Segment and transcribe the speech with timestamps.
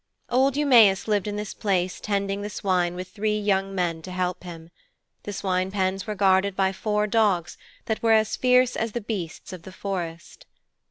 [0.31, 4.41] Old Eumæus lived in this place tending the swine with three young men to help
[4.43, 4.71] him.
[5.25, 9.53] The swine pens were guarded by four dogs that were as fierce as the beasts
[9.53, 10.47] of the forest.